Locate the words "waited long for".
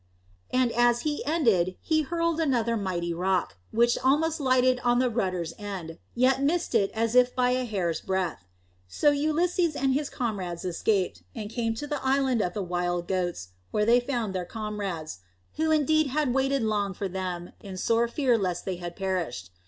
16.33-17.07